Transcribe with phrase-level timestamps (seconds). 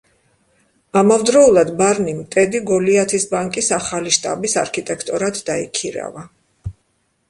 [1.01, 6.31] ამავდროულად ბარნიმ ტედი გოლიათის ბანკის ახალი შტაბის არქიტექტორად დაიქირავა.